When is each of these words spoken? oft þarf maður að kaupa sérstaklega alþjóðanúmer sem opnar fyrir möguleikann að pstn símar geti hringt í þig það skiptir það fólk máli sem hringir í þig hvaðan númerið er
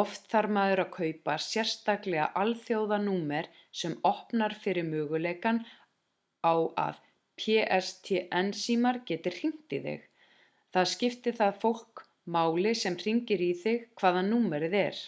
oft 0.00 0.26
þarf 0.32 0.50
maður 0.56 0.80
að 0.82 0.90
kaupa 0.96 1.34
sérstaklega 1.46 2.26
alþjóðanúmer 2.42 3.48
sem 3.80 3.96
opnar 4.10 4.54
fyrir 4.66 4.86
möguleikann 4.92 5.58
að 6.52 6.62
pstn 7.42 8.54
símar 8.60 9.00
geti 9.12 9.34
hringt 9.40 9.76
í 9.80 9.82
þig 9.90 10.08
það 10.78 10.90
skiptir 10.94 11.38
það 11.42 11.60
fólk 11.66 12.06
máli 12.38 12.78
sem 12.86 13.02
hringir 13.02 13.44
í 13.52 13.52
þig 13.66 13.84
hvaðan 14.04 14.34
númerið 14.36 14.82
er 14.86 15.06